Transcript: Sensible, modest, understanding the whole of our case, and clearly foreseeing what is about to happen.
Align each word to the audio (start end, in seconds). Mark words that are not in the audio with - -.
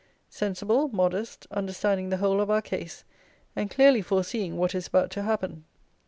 Sensible, 0.31 0.87
modest, 0.87 1.45
understanding 1.51 2.09
the 2.09 2.17
whole 2.17 2.41
of 2.41 2.49
our 2.49 2.59
case, 2.63 3.03
and 3.55 3.69
clearly 3.69 4.01
foreseeing 4.01 4.57
what 4.57 4.73
is 4.73 4.87
about 4.87 5.11
to 5.11 5.21
happen. 5.21 5.63